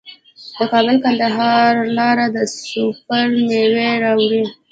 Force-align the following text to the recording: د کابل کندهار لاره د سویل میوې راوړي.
د 0.57 0.59
کابل 0.71 0.95
کندهار 1.03 1.73
لاره 1.97 2.25
د 2.35 2.37
سویل 2.55 3.31
میوې 3.47 3.89
راوړي. 4.03 4.43